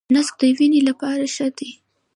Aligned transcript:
نسک 0.13 0.33
د 0.41 0.43
وینې 0.57 0.81
لپاره 0.89 1.23
ښه 1.35 1.47
دي. 1.57 1.71